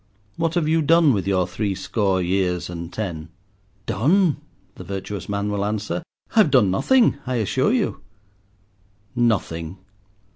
[0.35, 3.29] What have you done with your three score years and ten?"
[3.85, 4.37] "Done!"
[4.73, 6.01] the virtuous man will answer,
[6.35, 8.01] "I have done nothing, I assure you."
[9.15, 9.77] "Nothing!"